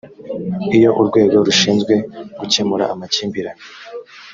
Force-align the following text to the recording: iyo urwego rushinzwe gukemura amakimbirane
iyo 0.77 0.89
urwego 0.99 1.37
rushinzwe 1.47 1.93
gukemura 2.39 2.85
amakimbirane 2.93 3.63